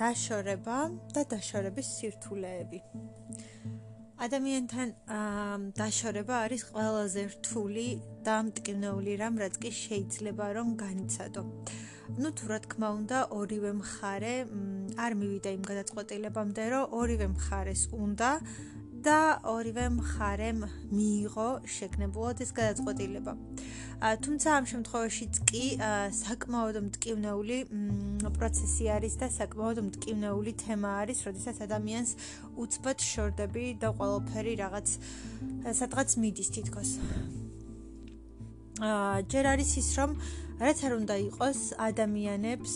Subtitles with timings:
[0.00, 0.78] დაშორება
[1.14, 2.78] და დაშორების სირთულეები.
[4.24, 4.88] ადამიანთან
[5.78, 7.86] დაშორება არის ყველაზე რთული
[8.26, 11.42] და მტკივნეული რამ, რაც კი შეიძლება რომ განიცადო.
[12.20, 14.34] ну თუ რა თქმა უნდა ორივე მხარე
[15.04, 18.30] არ მივიდა იმ გადაწყვეტილებამდე რომ ორივე მხარეს უნდა
[19.06, 19.20] და
[19.54, 20.60] ორივე მხარემ
[20.96, 23.32] მიიღო შეგნებულად ეს გადაწყვეტილება.
[24.02, 25.64] თუმცა ამ შემთხვევაშიც კი
[26.18, 27.58] საკმაოდ მტკივნეული
[28.36, 32.10] პროცესი არის და საკმაოდ მტკივნეული თემა არის, როდესაც ადამიანს
[32.64, 34.88] უცბად შორდები და ყველაფერი რაღაც
[35.80, 36.90] სადღაც მიდის თითქოს.
[38.82, 40.10] აა ჯერ არის ის რომ
[40.58, 42.74] რაც არ უნდა იყოს ადამიანებს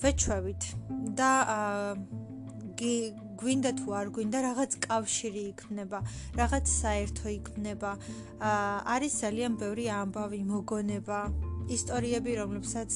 [0.00, 0.62] ვეჩვევით
[1.12, 1.88] და აა
[3.40, 5.98] გვინდა თუ არ გვინდა რაღაც კავშირი იქნება,
[6.40, 7.90] რაღაც საერთო იქნება.
[8.40, 11.20] აა არის ძალიან ბევრი ამბავი, მოგონება,
[11.70, 12.90] ისტორიები, რომლებსაც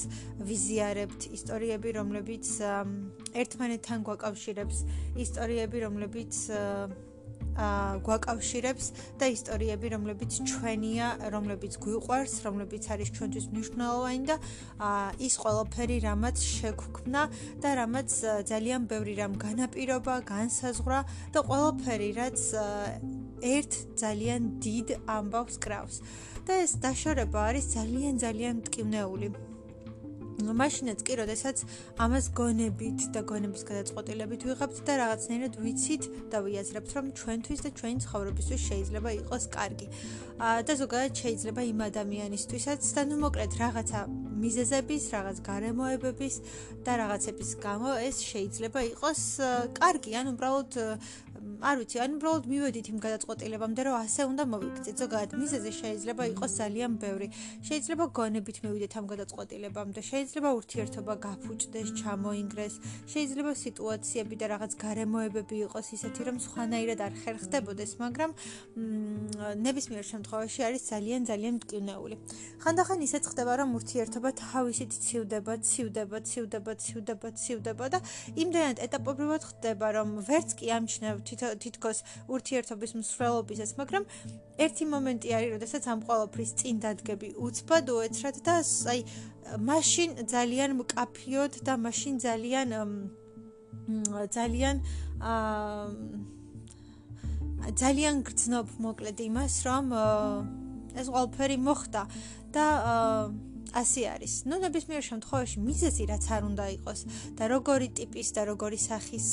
[0.48, 2.46] ვიზიარებთ, ისტორიები, რომლებიც
[3.42, 4.76] ერთმანეთთან გვაკავშირებს,
[5.24, 6.34] ისტორიები, რომლებიც
[7.54, 8.86] გვაკავშირებს
[9.20, 14.36] და ისტორიები, რომლებიც ჩვენია, რომლებიც გვიყვარს, რომლებიც არის ჩვენთვის მნიშვნელოვანი და
[15.22, 17.22] ის ყველაფერი, რამაც შეგვქმნა
[17.62, 18.10] და რამაც
[18.50, 22.38] ძალიან ბევრი რამ განაპირობა, განსაზღვრა და ყველაფერი, რაც
[23.44, 25.96] ერთ ძალიან დიდ ამბავს კრავს.
[26.44, 29.53] და ეს დაშორება არის ძალიან ძალიან მტკივნეული.
[30.52, 31.56] მაშინაც კი, როდესაც
[32.04, 37.98] ამას გონებით და გონების გადაწყვეტილებით ვიღებთ და რაღაცნაირად ვიცით და ვიაზრებთ, რომ ჩვენთვის და ჩვენი
[38.04, 39.86] ცხოვრებისთვის შეიძლება იყოს კარგი.
[40.34, 44.00] და ზოგადად შეიძლება იმ ადამიანისთვისაც და ნუ მოკლედ რაღაცა
[44.44, 46.34] მიზეზების, რაღაც გარემოებების
[46.84, 49.22] და რაღაცების გამო ეს შეიძლება იყოს
[49.78, 50.70] კარგი, ან უბრალოდ
[51.64, 54.96] არ ვიცი, ან უბრალოდ მივედით იმ გადაწყვეტილებამდე, რომ ასე უნდა მოვიქცეთ.
[55.02, 57.26] ზოგადად მიზეზი შეიძლება იყოს ძალიან ბევრი.
[57.68, 62.74] შეიძლება გონებით მივიდეთ ამ გადაწყვეტილებამდე, შეიძლება ურთიერთობა გაფუჭდეს, ჩამოინგრეს,
[63.12, 68.30] შეიძლება სიტუაციები და რაღაც გარემოებები იყოს ისეთი, რომ სხვანაირად არ ხერხდებოდეს, მაგრამ
[69.64, 72.16] ნებისმიერ შემთხვევაში არის ძალიან ძალიან მტკივნეული.
[72.62, 77.98] ხანდახან ისეც ხდება, რომ ურთიერთობა თავისით ცივდება, ცივდება, ცივდება, ცივდება, ცივდება და
[78.42, 81.22] იმდენად ეტაპობრივად ხდება, რომ ვერც კი ამჩნევთ
[81.62, 81.98] თითქოს
[82.28, 84.04] ურთიერთობის მსვლელობისას, მაგრამ
[84.64, 89.00] ერთი მომენტი არის, როდესაც ამ ყოველფრის წინ დადგები უცბად უეცრად და აი
[89.68, 92.68] მაშინ ძალიან მკაფიოდ და მაშინ ძალიან
[94.36, 94.76] ძალიან
[95.20, 95.86] აა
[97.80, 99.84] ძალიან გრძნობ მოკლედ იმას, რომ
[101.00, 102.02] ეს ყოველფერი მოხდა
[102.54, 104.32] და აა ასე არის.
[104.46, 107.00] ნუ ნებისმიერ შემთხვევაში მიზეზი რაც არ უნდა იყოს
[107.38, 109.26] და როგორი ტიპის და როგორი სახის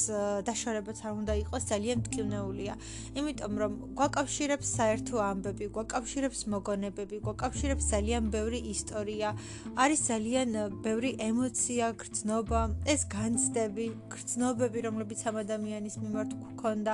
[0.50, 2.74] დაშორებაც არ უნდა იყოს, ძალიან მტკივნეულია.
[3.22, 9.29] იმიტომ რომ გვაკავშირებს საერთო ამბები, გვაკავშირებს მოგონებები, გვაკავშირებს ძალიან ბევრი ისტორია,
[9.78, 10.50] არის ძალიან
[10.85, 12.62] ბევრი ემოცია, გრძნობა,
[12.94, 16.94] ეს განცდები, გრძნობები, რომლებიც ამ ადამიანის მიმართ გქონდა.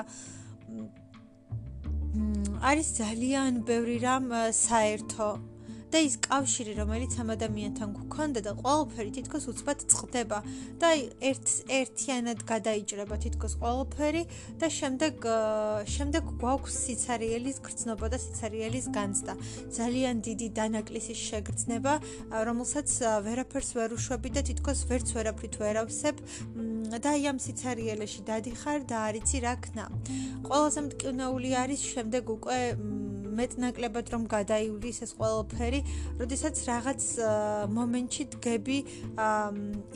[2.69, 5.56] არის ძალიან ბევრი რამ საერთო
[5.91, 10.39] და ის კავშირი, რომელიც ამ ადამიანთან გქონდა და ყოველფერი თითქოს უცბად წყდება
[10.81, 10.89] და
[11.29, 11.47] ერთ
[11.79, 14.23] ერთიანად გადაიჭრება თითქოს ყოველფერი
[14.59, 15.27] და შემდეგ
[15.95, 19.33] შემდეგ გვაქვს სიცარიელის გრძნობა და სიცარიელის განცდა.
[19.77, 21.93] ძალიან დიდი დანაკლისის შეგრძნება,
[22.47, 22.89] რომელსაც
[23.23, 26.15] ვერაფერს ვერ უშვები და თითქოს ვერც ვერაფრით ვერავსებ
[26.99, 29.85] და აი ამ სიცარიელეში დადიხარ და არიცი რა ქნა.
[30.47, 32.59] ყველაზე მტკივნეული არის შემდეგ უკვე
[33.37, 35.79] მეტნაკლებად რომ გადაივლის ეს ყველაფერი,
[36.21, 37.01] როდესაც რაღაც
[37.77, 38.77] მომენტში დგები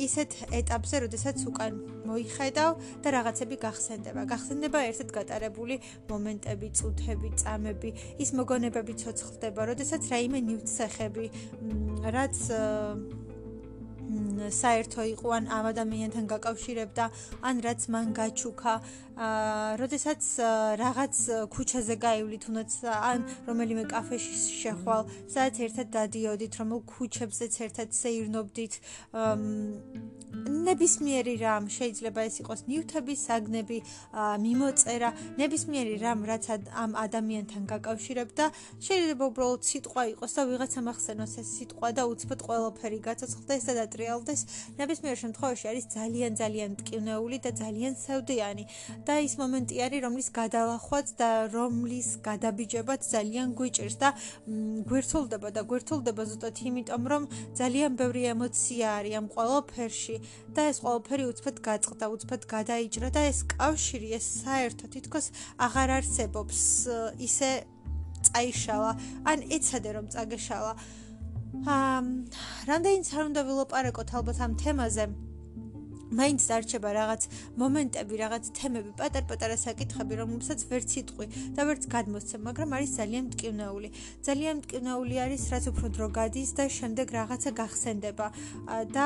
[0.07, 0.31] ისეთ
[0.62, 1.74] ეტაპზე, როდესაც უკან
[2.12, 2.72] მოიხედავ
[3.03, 4.25] და რაღაცები გახსენდება.
[4.31, 5.75] გახსენდება ერთად გატარებული
[6.12, 7.90] მომენტები, წუთები, წამები,
[8.24, 11.25] ის მოგონებები ცოცხლდება, როდესაც რაიმე ნივთსახები,
[12.16, 12.38] რაც
[14.51, 17.06] საერთო იყო ან ამ ადამიანთან გაკავშირებდა,
[17.47, 20.22] ან რაც მან გაჩუქა, აა, როდესაც
[20.81, 21.16] რაღაც
[21.53, 28.74] ქუჩაზე გაივლი თუნდაც ან რომელიმე კაფეში შეხვალ, სადაც ერთად დადიოდით, რომელ ქუჩებზეც ერთად სეირნობდით,
[30.62, 33.78] ნებისმიერი რამ შეიძლება ეს იყოს ნიუთების საგნები,
[34.46, 35.10] მიმოწერა,
[35.42, 36.46] ნებისმიერი რამ რაც
[36.84, 38.46] ამ ადამიანთან გაკავშირებდა,
[38.88, 44.42] შეიძლება უბრალოდ სიტყვა იყოს და ვიღაცა მახსენოს ეს სიტყვა და უცბად ყველაფერი გაცოცხლდეს და დატრიალდეს.
[44.78, 48.63] ნებისმიერ შემთხვევაში არის ძალიან ძალიან მტკივნეული და ძალიან სევდიანი.
[49.08, 54.10] და ის მომენტი არის, რომლის გადალახვაც და რომლის გადაბიჯებაც ძალიან გვიჭირს და
[54.90, 57.24] გვერცოლდება და გვერცოლდება ზუსტად იმიტომ, რომ
[57.58, 60.16] ძალიან ბევრი ემოცია არის ამ ყველაფერში
[60.56, 65.31] და ეს ყველაფერი უცბად გაწყდა, უცბად გადაიჭრა და ეს კავშირი, ეს საერთო თითქოს
[65.68, 66.59] აღარ არსებობს
[67.27, 67.51] ისე
[68.27, 68.92] წაიშალა,
[69.31, 70.74] ან ეცადე რომ წაგეშალა.
[71.62, 72.00] აა
[72.69, 75.06] რამდენიც არ უნდა ვილაპარაკოთ ალბათ ამ თემაზე.
[76.12, 77.22] მაინც დარჩება რაღაც
[77.62, 81.25] მომენტები, რაღაც თემები, პატარ-პატარა საკითხები, რომლებსაც ვერც იტყვი
[81.56, 83.90] და ვერც გადმოსცემ, მაგრამ არის ძალიან მტკივნეული.
[84.28, 88.28] ძალიან მტკივნეული არის, რაც უფრო დრო გადის და შემდეგ რაღაცა გახსენდება
[88.92, 89.06] და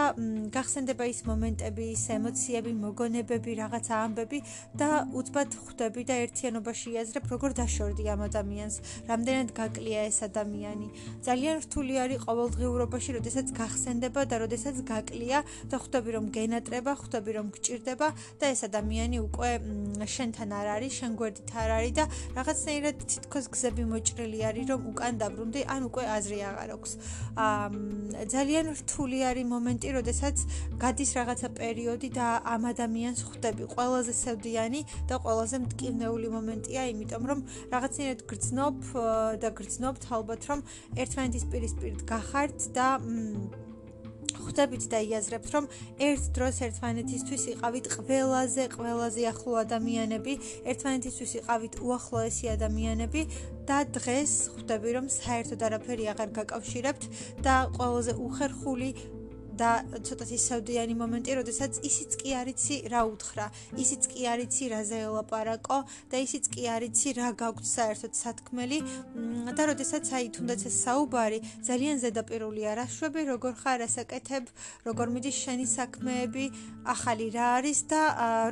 [0.56, 4.40] გახსენდება ის მომენტები, ის ემოციები, მოგონებები, რაღაცა ამბები
[4.74, 8.76] და უცბად ხვდები და ერთიანობაში იაზრებ, როგორ დაშორდი ამ ადამიანს,
[9.10, 10.88] რამდენად გაკლია ეს ადამიანი.
[11.22, 17.48] ძალიან რთული არის ყოველდღიურობაში, როდესაც გახსენდება და როდესაც გაკლია და ხვდები რომ გენატრება ხვდები რომ
[17.56, 18.08] გჭირდება
[18.40, 19.52] და ეს ადამიანი უკვე
[20.16, 22.06] შენთან არ არის, შენ გვერდით არ არის და
[22.38, 26.92] რაღაცნაირად თითქოს გზები მოჭრილი არის რომ უკან დაბრუნდი, ან უკვე აზრი აღარ აქვს.
[27.46, 27.68] აა
[28.36, 30.38] ძალიან რთული არის მომენტი, როდესაც
[30.84, 33.64] გადის რაღაცა პერიოდი და ამ ადამიანს ხვდები.
[33.76, 37.40] ყველაზე სევდიანი და ყველაზე მტკივნეული მომენტია, იმიტომ რომ
[37.74, 38.76] რაღაცნაირად გრძნობ
[39.44, 40.60] და გრძნობთ ალბათ რომ
[41.02, 43.65] ერთმანეთის პირისპირით გახართ და მ
[44.46, 45.66] ხვდებით და იაზრებთ, რომ
[46.10, 50.34] ერთ დროს ერთმანეთისთვის იყავით ყველაზე ყველაზე ახლო ადამიანები,
[50.72, 53.22] ერთმანეთისთვის იყავით უახლოესი ადამიანები
[53.66, 57.04] და დღეს ხვდები, რომ საერთოდ არაფერი აღარ გაკავშირებთ
[57.42, 58.90] და ყველაზე უხერხული
[59.60, 59.72] და
[60.08, 63.46] ცოტათი სევდიანი მომენტი, როდესაც ისიც კი არიცი რა უთხრა,
[63.84, 65.80] ისიც კი არიცი რა ზეელაპარაკო
[66.12, 68.80] და ისიც კი არიცი რა გაგვთ საერთოდ სათქმელი.
[69.56, 74.46] და როდესაც აი თუნდაც ეს საუბარი ძალიან ზედაპირულია, რა შვები, როგორ ხარ, ასაკეთებ,
[74.88, 76.46] როგორ მიდის შენი საქმეები,
[76.86, 78.02] ახალი რა არის და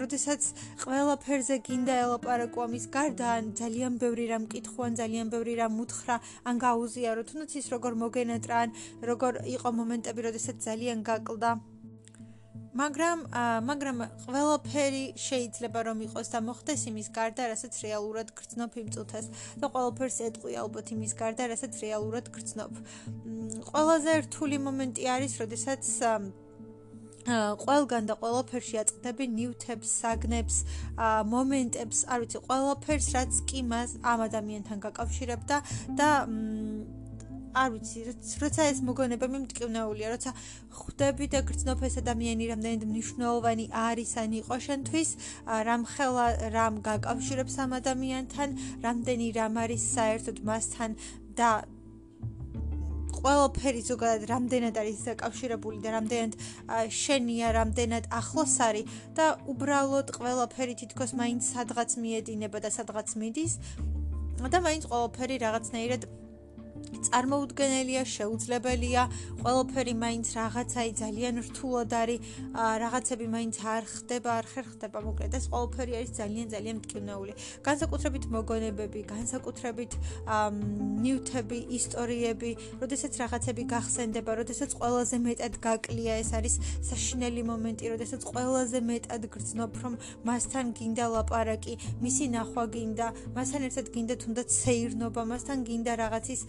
[0.04, 0.42] როდესაც
[0.84, 6.16] ყველაფერზე გინდა ელაპარაკო ამის გარდა, ან ძალიან ბევრი რამ კითხო, ან ძალიან ბევრი რამ უთხრა,
[6.50, 8.70] ან გაუზიარო, თუნდაც ის როგორ მოგენატრა, ან
[9.10, 11.52] როგორ იყო მომენტები, როდესაც ძალიან ძალიან გაკლდა.
[12.74, 13.20] მაგრამ
[13.70, 19.26] მაგრამ ყველაფერი შეიძლება რომ იყოს და მოხდეს იმის გარდა, რასაც რეალურად გრძნობ იმ წუთას
[19.62, 22.72] და ყველაფერს ეტყვი ალბათ იმის გარდა, რასაც რეალურად გრძნობ.
[23.70, 25.84] ყველაზე რთული მომენტი არის, როდესაც
[27.64, 30.56] ყველგან და ყველაფერში აწყდები ნიუთებს, საგნებს,
[31.34, 35.58] მომენტებს, არ ვიცი, ყველაფერს, რაც კი მას ამ ადამიანთან გაკავშირებდა
[35.96, 36.10] და
[37.54, 38.00] არ ვიცი,
[38.42, 40.32] როცა ეს მოგონებები მტკივნეულია, როცა
[40.78, 45.10] ხვდები და გრძნობ ეს ადამიანი რამდენად მნიშვნელოვანი არის ან იყო შენთვის,
[45.70, 46.28] რამ ხელა
[46.58, 48.50] რამ გაკავშირებს ამ ადამიანთან,
[48.86, 50.92] რამდენი რამ არის საერთოდ მასთან
[51.38, 51.52] და
[53.24, 56.34] ყველაფერი ზოგადად რამდენად არის დაკავშირებული და რამდენად
[56.92, 63.54] შენია, რამდენად ახლოს არის და უბრალოდ ყველაფერი თითქოს მაინც სადღაც მიედინება და სადღაც მიდის
[64.44, 66.04] და მაინც ყველაფერი რაღაცნაირად
[67.08, 69.04] წარმოუდგენელია, შეუძლებელია,
[69.44, 72.20] ყველაფერი მაინც რაღაცაი ძალიან რთულად არის,
[72.84, 77.34] რაღაცები მაინც არ ხდება, არ ხერხდება, მოკლედ ეს ყველაფერი არის ძალიან ძალიან მტკივნეული.
[77.68, 79.92] განსაკუთრებით მოგონებები, განსაკუთრებით
[81.04, 82.52] ნიუთები, ისტორიები,
[82.82, 86.56] როდესაც რაღაცები გახსენდება, როდესაც ყველაზე მეტად გაკლია, ეს არის
[86.90, 89.94] საშინელი მომენტი, როდესაც ყველაზე მეტად გრძნობ, რომ
[90.28, 91.74] მასთან გინდა ლაპარაკი,
[92.04, 96.42] მისი ნახვა გინდა, მასთან ერთად გინდა თუნდაც სეირნობა, მასთან გინდა რაღაცის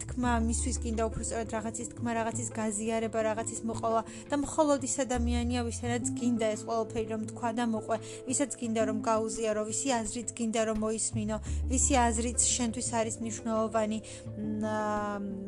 [0.00, 5.60] თქმა მისთვის კიდე უფრო სწორად რაღაცის თქმა რაღაცის გაზიარება რაღაცის მოყოლა და მხოლოდ ის ადამიანია
[5.68, 7.96] ვისაც გინდა ეს ყველაფერი რომ თქვა და მოყვე.
[8.30, 11.36] ვისაც გინდა რომ გაუზიარო ვისი აზრით გინდა რომ მოისმინო
[11.72, 13.98] ვისი აზრით შენთვის არის მნიშვნელოვანი.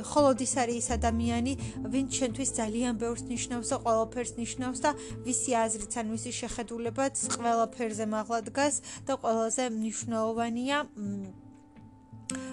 [0.02, 1.52] მხოლოდ ის არის ის ადამიანი
[1.94, 4.90] ვინც შენთვის ძალიან ბევრს ნიშნავს და ყველაფერს ნიშნავს და
[5.26, 8.74] ვისი აზრით ან ვისი შეხედულებაც ყველაფერზე მაღლა დგას
[9.06, 10.76] და ყველაზე მნიშვნელოვანია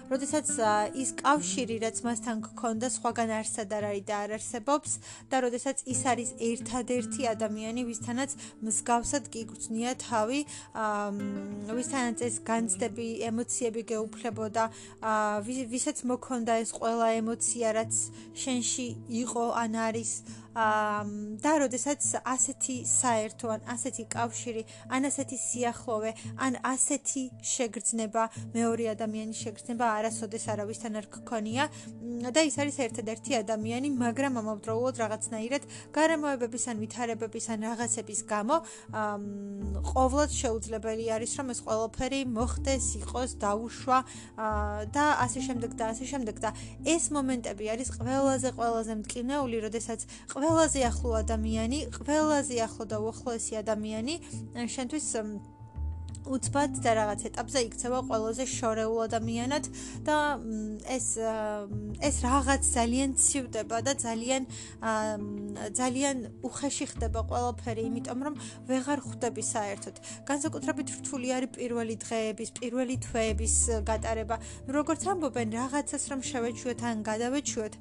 [0.09, 0.47] როდესაც
[0.97, 4.91] ის კავშირი, რაც მასთან გქონდა, სხვაგან არსად არ არის და არ არსებობს
[5.29, 8.35] და როდესაც ის არის ერთადერთი ადამიანი, ვისთანაც
[8.65, 10.41] მსგავსად გიგრძნია თავი,
[11.69, 14.63] ვისთანაც ეს განცდები, ემოციები გეუფლებოდა,
[15.45, 17.93] ვისაც მოქონდა ეს ყველა ემოცია, რაც
[18.33, 18.87] შენში
[19.23, 20.11] იყო ან არის
[20.53, 28.23] და როდესაც ასეთი საერთო ან ასეთი კავშირი, ან ასეთი სიახლოვე, ან ასეთი შეგრძნება,
[28.57, 31.69] მეორე ადამიანის შეგრძნება არასოდეს არავისთან არ გქონია.
[32.19, 35.63] და ის არის ერთადერთი ადამიანი, მაგრამ ამავდროულად რაღაცნაირად
[35.95, 38.55] გარემოებების ან ვითარებების ან რაღაცების გამო
[39.93, 43.99] ყოვლად შეუძლებელი არის რომ ეს ყველაფერი მოხდეს, იყოს, დაუშვა
[44.91, 46.35] და ასე შემდეგ და ასე შემდეგ.
[46.43, 46.49] და
[46.83, 49.99] ეს მომენტები არის ყველაზე ყველაზე მტკივნეული, როდესაც
[50.39, 54.15] ყველაზე ახლო ადამიანი, ყველაზე ახლო და უახლოესი ადამიანი
[54.75, 55.07] შენთვის
[56.29, 59.69] უცბად და რაღაც ეტაპზე იქცევა ყველაზე შორეულ ადამიანად
[60.07, 60.17] და
[60.95, 61.07] ეს
[62.09, 64.43] ეს რაღაც ძალიან ცივდება და ძალიან
[65.79, 68.35] ძალიან უხეში ხდება ყველაფერი, იმიტომ რომ
[68.69, 69.95] ვეღარ ხვდები საერთოდ.
[70.29, 73.55] განსაკუთრებით რთული არის პირველი დღეების, პირველი თვეების
[73.89, 74.35] გატარება.
[74.77, 77.73] როგორც ამბობენ, რაღაცას რომ შევეჩვიოთ ან გადავეჩვიოთ,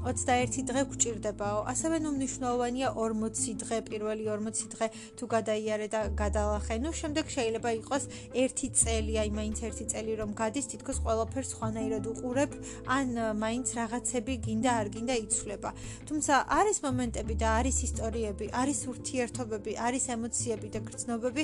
[0.00, 1.58] 21 დღე გვჭირდებაო.
[1.68, 6.80] ასევე ნუ მნიშვნელოვანია 40 დღე, პირველი 40 დღე თუ გადაიარე და გადალახე.
[6.80, 12.04] ნუ შემდეგ შეიძლება იყოს 1 წელი, აი მაინც 1 წელი რომ გადის, თითქოს ყველაფერს ხვანაირად
[12.12, 12.50] უყურებ,
[12.88, 13.08] ან
[13.44, 15.70] მაინც რაღაცები გინდა არ გინდა იცვლება.
[16.08, 21.42] თუმცა არის მომენტები და არის ისტორიები, არის ურთიერთობები, არის ემოციები და გრძნობები,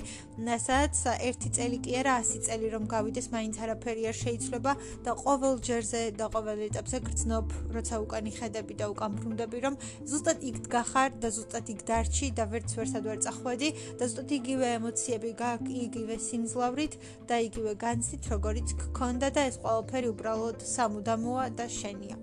[0.66, 0.96] სადაც
[1.28, 4.72] 1 წელი კი არა 100 წელი რომ გავიდეს, მაინც არაფერი არ შეიცვლება
[5.04, 7.46] და ყოველ ჯერზე და ყოველ ეტაპზე გრძნობ,
[7.76, 12.44] როცა უკანი ხედები და უკან ბრუნდები, რომ ზუსტად იქ დგახარ და ზუსტად იქ დარჩი და
[12.46, 16.94] ვერც ვერსად ვერ წახვედი და ზუსტად იგივე ემოციები გაქვს, იგივე სიმძლავრით
[17.26, 22.16] და იგივე განცით, როგორიც გქონდა და ეს ყველაფერი უბრალოდ სამუდამოა და შენია.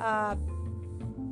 [0.00, 0.49] აა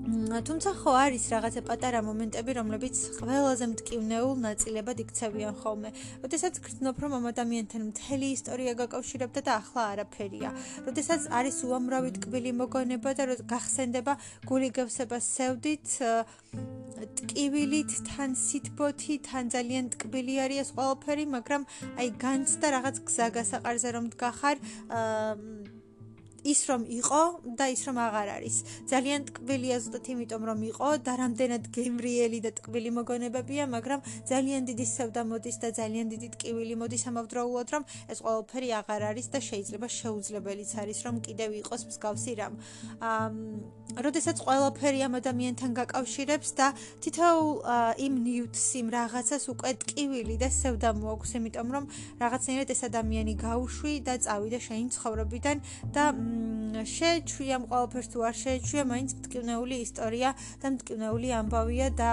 [0.09, 5.91] თუმცა ხო არის რაღაცა პატარა მომენტები, რომლებიც ყველაზე მტკივნეულ ნაწილებად იქცევიან ხოლმე.
[6.25, 10.50] როდესაც გრძნობ, რომ ამ ადამიანთან მთელი ისტორია გაკავშირებდა და ახლა არაფერია.
[10.88, 14.12] როდესაც არის უამრავი ტკბილი მოგონება და გახსენდება
[14.49, 15.87] გული გევსება სევდით
[17.19, 21.62] ტკივილით, თან სითბოთი, თან ძალიან ტკბილი არის ყველაფერი, მაგრამ
[22.00, 24.57] აი განცდა რაღაც გზაგასაყარზე რომ დგახარ,
[24.88, 25.58] აა
[26.52, 27.23] ის რომ იყო
[27.59, 28.57] და ის რომ აღარ არის.
[28.90, 34.00] ძალიან ტკბილია ზუსტად იმიტომ რომ იყო და რამდენად გემრიელი და ტკბილი მოგონებებია, მაგრამ
[34.31, 39.26] ძალიან დიდი სევდა მოდის და ძალიან დიდი ტკივილი მოდის ამავდროულად რომ ეს ყველაფერი აღარ არის
[39.33, 42.55] და შეიძლება შეუძლებელიც არის რომ კიდევ იყოს მსგავსი რამ.
[42.99, 43.26] აა
[44.05, 46.67] როდესაც ყველაფერი ამ ადამიანთან გაკავშირებს და
[47.02, 47.52] თითოეულ
[48.05, 51.85] იმ ნიუტს იმ რაღაცას უკვე ტკივილი და სევდა მოაქვს, იმიტომ რომ
[52.23, 55.57] რაღაცნაირად ეს ადამიანი გაუშვი და წავიდა შენი ცხოვრებიდან
[55.97, 56.05] და
[57.59, 60.30] ამ ყველაფერს თუ არ შეჩვია, მაინც მტკივნეული ისტორია
[60.62, 62.11] და მტკივნეული ამბავია და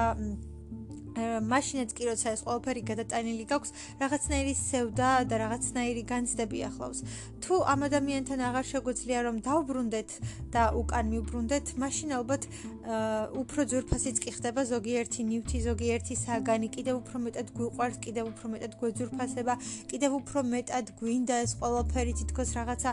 [1.15, 3.71] მაშინაც კი როცა ეს ყველაფერი გადატანილი გაქვს,
[4.03, 6.99] რაღაცნაირი სევდა და რაღაცნაირი განცდები ახლავს.
[7.39, 10.09] თუ ამ ადამიანთან აღარ შეგვიძლია რომ დავბრუნდეთ
[10.51, 12.43] და უკან მივბრუნდეთ, მაშინ ალბათ
[12.85, 18.73] უფრო ძვირფასიც კი ხდება ზოგიერთი ნივთი, ზოგიერთი საგანი, კიდევ უფრო მეტად გვიყვარს, კიდევ უფრო მეტად
[18.77, 19.53] გვეძურფასება,
[19.89, 22.91] კიდევ უფრო მეტად გვინდა ეს ყველაფერი თითქოს რაღაცა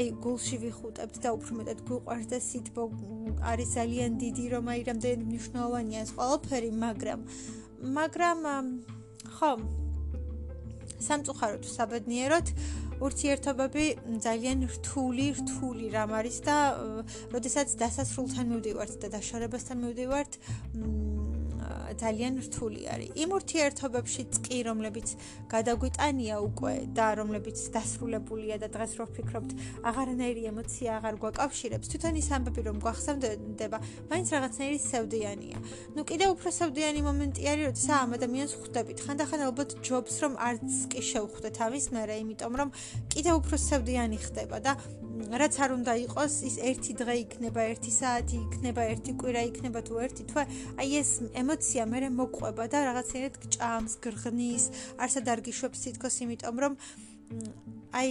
[0.00, 2.84] აი გულში ვიხუტებთ და უფრო მეტად გვიყვარს და სითბო
[3.44, 7.20] არის ძალიან დიდი რომ აი რამდენი მნიშვნელოვანია ეს ყველაფერი, მაგრამ
[7.84, 8.38] მაგრამ
[9.28, 9.50] ხო
[11.04, 12.46] სამწუხაროდ საბედნიეროდ
[13.04, 13.86] ურთიერთობები
[14.24, 16.56] ძალიან რთული, რთული რამ არის და
[17.34, 20.32] როდესაც დასასრულთან მივდივართ და დაშორებასთან მივდივართ,
[22.02, 23.10] ძალიან რთული არის.
[23.22, 25.08] იმ ურთიერთობებში წკი, რომლებიც
[25.54, 29.50] გადაგვიტანია უკვე და რომლებიც დასრულებულია და დღეს რო ვფიქრობთ,
[29.88, 33.78] აღარანაირი ემოცია აღარ გვაკავშირებს, თვითონ ის ამბები რომ გვახსენდება,
[34.10, 35.58] მაინც რაღაცნაირი სევდიანია.
[35.94, 38.98] ნუ კიდევ უფრო სევდიანი მომენტი არის, როცა ამ ადამიანს ხვდებით.
[39.04, 42.68] ხანდახან ალბათ ჯობს რომ არც კი შევხვდეთ ამის მერე, იმიტომ რომ
[43.12, 44.72] კიდევ უფრო სევდიანი ხდება და
[45.14, 49.94] რაც არ უნდა იყოს, ის ერთი დღე იქნება, ერთი საათი იქნება, ერთი კვირა იქნება თუ
[50.06, 50.44] ერთი თვე,
[50.80, 51.10] აი ეს
[51.42, 54.64] ემოცია მე მოყვება და რაღაცნაირად გჭამს, გრღნის,
[54.98, 56.72] არსად არ გიშვებს თითქოს იმიტომ რომ
[57.94, 58.10] აი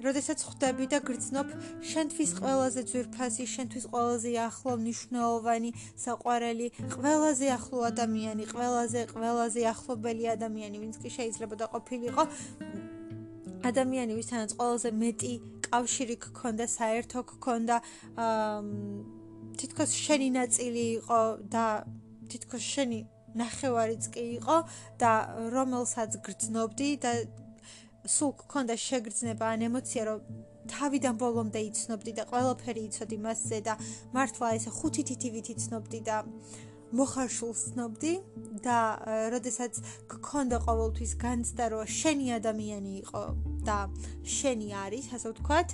[0.00, 1.48] როდესაც ხვდები და გრძნობ
[1.84, 5.70] შენთვის ყველაზე ძვირფასი, შენთვის ყველაზე ახლო მნიშვნელოვანი
[6.04, 12.24] საყვარელი, ყველაზე ახლო ადამიანი, ყველაზე ყველაზე ახლობელი ადამიანი, ვინც კი შეიძლება და ყოფილიყო
[13.70, 15.34] ადამიანი, ვისთანაც ყველაზე მეტი
[15.70, 17.76] კავშირი გქონდა, საერთო გქონდა,
[18.26, 19.18] აა
[19.60, 21.20] თითქოს შენი ნაწილი იყო
[21.52, 21.64] და
[22.32, 23.00] თითქოს შენი
[23.40, 24.56] ნახევარიც კი იყო
[25.02, 25.12] და
[25.54, 27.12] რომელსაც გრძნობდი და
[28.14, 30.20] სულ გქონდა შეგრძნება ან ემოცია რომ
[30.72, 33.74] თავიდან ბოლომდე იცნობდი და ყველაფერი იცოდი მასზე და
[34.16, 36.16] მართლა ესე ხუთი თითივით იცნობდი და
[36.96, 38.14] მოხარშულს ცნობდი
[38.64, 38.78] და
[39.32, 39.78] როდესაც
[40.10, 43.22] გქონდა ყოველთვის განცდა რომ შენი ადამიანი იყო
[43.64, 43.78] და
[44.24, 45.68] შენი არის, ასე ვთქვათ,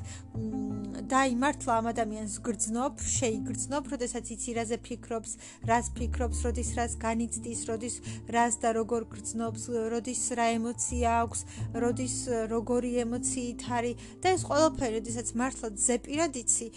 [1.07, 5.33] და იმართლა ამ ადამიანს გრძნობ, შეიგრძნობ, როდესაც იცი რაზე ფიქრობს,
[5.71, 7.97] რას ფიქრობს, როდის რას განიცდის, როდის
[8.37, 11.41] რას და როგორ გრძნობს, როდის რა ემოცია აქვს,
[11.85, 12.17] როდის
[12.51, 16.69] როგორი ემოციით არის და ეს ყველაფერი, როდესაც მართლა ზეპირად იცი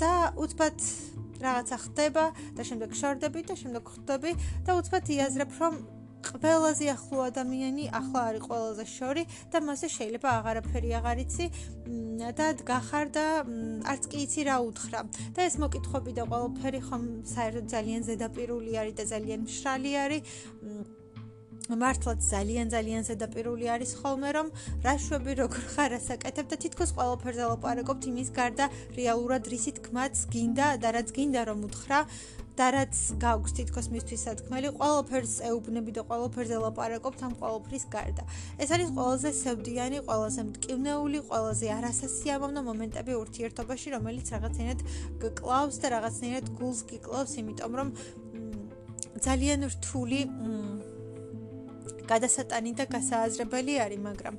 [0.00, 0.78] და უცბად
[1.44, 2.24] რაღაცა ხდება
[2.56, 4.32] და შემდეგ შორდები და შემდეგ ხვდები
[4.66, 5.74] და უცბად იაზრებ რომ
[6.26, 11.46] ყველაზე ახლო ადამიანი ახლა არის ყველაზე შორი და მასე შეიძლება აღარაფერი აღარ იცი
[12.38, 13.26] და გახარ და
[13.92, 15.00] არც კი იცი რა უთხრა.
[15.34, 17.04] და ეს მოკითხები და ყველაფერი ხომ
[17.34, 20.22] საერთოდ ძალიან ზედაპირული არის და ძალიან მშრალი არის
[21.68, 24.48] მართლაც ძალიან ძალიან ზედაპირული არის ხოლმე რომ
[24.86, 30.88] რაშვები როგორ ხარ ასაკეთებ და თითქოს ყველაფერზე ლაპარაკობთ იმის გარდა რეალურად რისი თქმაც გინდა და
[30.96, 32.00] რაც გინდა რომ უთხრა
[32.58, 38.22] და რაც გაქვს თითქოს მისთვის სათქმელი, ყველაფერს ეუბნები და ყველაფერზე ლაპარაკობთ ამ ყველაფრის გარდა.
[38.58, 44.80] ეს არის ყველაზე სევდიანი, ყველაზე მტკივნეული, ყველაზე არასასიამოვნო მომენტები ურთიერთობაში, რომელიც რაღაცნაირად
[45.22, 47.88] გკლავს და რაღაცნაირად გულს გიკლავს, იმიტომ რომ
[49.22, 50.20] ძალიან რთული
[52.10, 54.34] გადასატანი და გასააზრებელი არის, მაგრამ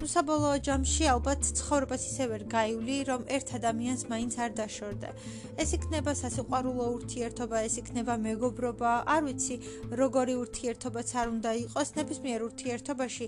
[0.00, 5.10] ну საბოლოო ჯამში ალბათ ცხოვრებას ისე ვერ გაივლი, რომ ერთ ადამიანს მაინც არ დაშორდა.
[5.62, 9.56] ეს იქნება სასიყვარულო ურთიერთობა, ეს იქნება მეგობრობა, არ ვიცი,
[10.00, 13.26] როგორი ურთიერთობაც არ უნდა იყოს, ნებისმიერ ურთიერთობაში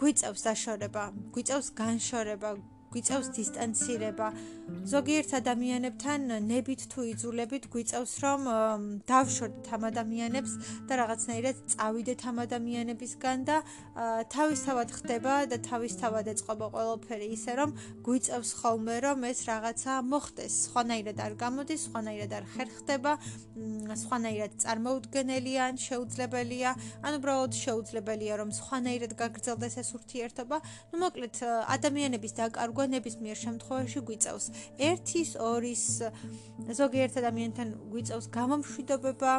[0.00, 2.50] გვიწევს დაშორება, გვიწევს განშორება,
[2.90, 4.28] გვიწევს დისტანცირება.
[4.70, 8.40] ზოგიერთ ადამიანებთან ნებით თუ იძულებით გვიწევს რომ
[9.10, 10.52] დავშორდეთ ამ ადამიანებს
[10.86, 13.56] და რაღაცნაირად წავიდეთ ამ ადამიანებისგან და
[14.34, 17.70] თავისთავად ხდება და თავისთავად ეწყობა ყველაფერი ისე რომ
[18.06, 20.52] გვიწევს ხოლმე რომ ეს რაღაცა მოხდეს.
[20.70, 23.12] სხვანაირად არ გამოდის, სხვანაირად არ ხერხდება,
[24.02, 26.70] სხვანაირად წარმოუდგენელია ან შეუძლებელია,
[27.06, 30.56] ან უბრალოდ შეუძლებელია რომ სხვანაირად გაგრძელდეს ეს ურთიერთობა.
[30.90, 31.34] ну მოკლედ
[31.76, 34.44] ადამიანების დაკარგვა უკვე ნებისმიერ შემთხვევაში გვიწევს
[34.80, 35.82] 1-ის, 2-ის
[36.80, 39.32] ზოგიერთ ადამიანთან გვიწევს გამომშვიდობება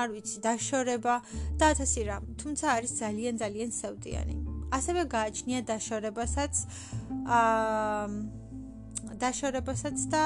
[0.00, 1.14] არ ვიცი, დაშორება
[1.60, 4.36] და ათასი რამ, თუმცა არის ძალიან ძალიან სევდიანი.
[4.70, 6.54] ასევე გააჩნია დაშორებასაც
[7.26, 8.06] აა
[9.20, 10.24] დაშორებასაც და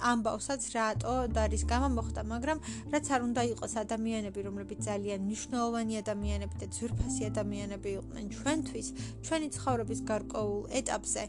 [0.00, 2.58] ამბავსაც რატო და რის გამო მოხდა, მაგრამ
[2.94, 8.88] რაც არ უნდა იყოს ადამიანები, რომლებიც ძალიან მნიშვნელოვანი ადამიანები და ძვირფასი ადამიანები იყვნენ ჩვენთვის,
[9.24, 11.22] ჩვენი ცხოვრების გარკვეულ ეტაპზე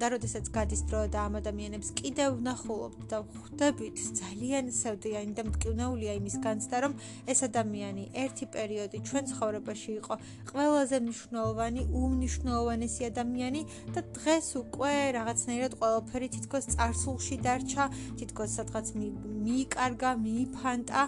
[0.00, 6.12] და როდესაც გადის დრო და ამ ადამიანებს კიდევ ვნახულობთ და ხვდებით, ძალიან სევდიანი და მტკივნეულია
[6.20, 6.92] იმის განცდა, რომ
[7.28, 10.14] ეს ადამიანი ერთი პერიოდი ჩვენ ცხოვრებაში იყო
[10.48, 13.62] ყველაზე მნიშვნელოვანი, უმნიშვნელოვანესი ადამიანი
[13.94, 17.84] და დღეს უკვე რაღაცნაირად ყველაფერი თითქოს წარსულში დარჩა
[18.18, 21.02] თითქოს სადღაც მიიკარგა, მიიფანტა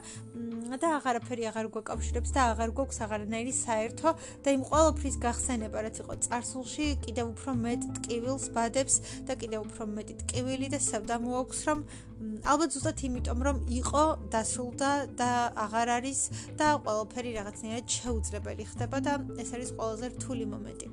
[0.70, 4.10] და აღარაფერი აღარ გვაკავშირებს და აღარ გვაქვს აღარანაირი საერთო
[4.44, 8.94] და იმ ყოველფრის გახსენება, რაც იყო წარსულში, კიდევ უფრო მეტ ტკივილს ბადებს
[9.26, 11.78] და კიდევ უფრო მეტი ტკივილი და სევდამო აქვს, რომ
[12.20, 15.30] ალბათ ზუსტად იმიტომ, რომ იყო დასრულდა და
[15.64, 16.20] აღარ არის
[16.60, 20.86] და ყოველფერი რაღაცნაირად შეუძლებელი ხდება და ეს არის ყველაზე რთული მომენტი.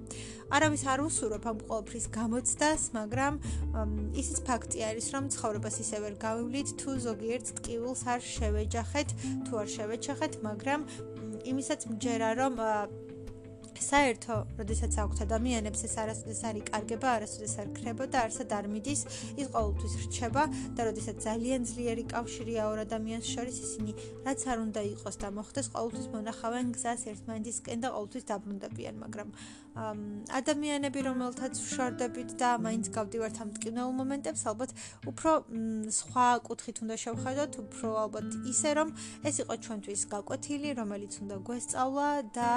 [0.47, 3.33] არავის არ უსურვებ ამ ყოველფრის გამოცდას, მაგრამ
[4.21, 9.09] ისიც ფაქტი არის, რომ ცხოვრებას ისე ვერ გავივლით, თუ ზოგიერთ ტკივილს არ შევეჯახეთ,
[9.47, 10.79] თუ არ შევეჩახეთ, მაგრამ
[11.51, 12.53] იმისაც მჯერა, რომ
[13.83, 19.01] საერთო, როდესაც აქვთ ადამიანებს ეს არასოდეს არ იკარგება, არასოდეს არ ქრება და არსად არ მიდის,
[19.37, 20.43] ის ყოველთვის რჩება
[20.77, 23.91] და როდესაც ძალიან ძლიერი კავშირია ორ ადამიანს შორის, ისინი
[24.27, 29.29] რაც არ უნდა იყოს და მოხდეს, ყოველთვის მონახავენ გზას ერთმანეთისკენ და ყოველთვის დაბრუნდებიან, მაგრამ
[29.77, 34.71] ადამიანები, რომელთაც ვშორდებით და მაინც გავდივართ ამ ტკივნეულ მომენტებს, ალბათ
[35.11, 35.31] უფრო
[35.93, 38.89] სხვა კუთხით უნდა შევხედოთ, უფრო ალბათ ისე, რომ
[39.21, 42.49] ეს იყო ჩვენთვის გაკვეთილი, რომელიც უნდა გვესწავლა და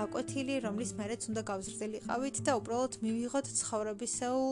[0.00, 4.50] გაკვეთილი ადგილი, რომლის მერეც უნდა გავზრდელიყავით და უბრალოდ მივიღოთ ცხოვრებისეულ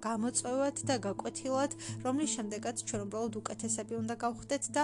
[0.00, 1.72] გამოწვევად და გაკვეთილად,
[2.04, 4.82] რომლის შემდეგაც ჩვენ უბრალოდ უკეთესები უნდა გავხდეთ და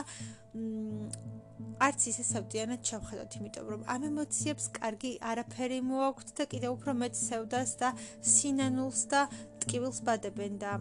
[1.81, 7.15] არც ისე სევდიანად ჩავხედოთ, იმიტომ რომ ამ ემოციებს კარგი არაფერი მოაქვთ და კიდევ უფრო მეტ
[7.17, 7.89] სევდას და
[8.21, 9.21] სინანულს და
[9.65, 10.73] ტკივილს ბადებენ და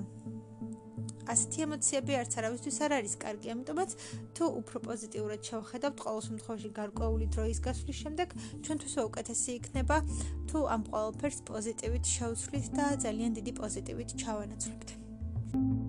[1.33, 3.89] ასეთი ემოციები არც არავისთვის არ არის კარგი, ამიტომაც
[4.37, 8.27] თუ უფრო პოზიტიურად შევხედავთ ყოველ შემთხვევაში გარკვეული დროის გასვლის შემდეგ,
[8.65, 9.97] ჩვენთვის უკეთესი იქნება
[10.49, 15.88] თუ ამ ყოველფერს პოზიტივით შევცვლით და ძალიან დიდი პოზიტივით ჩავანაცვლებთ.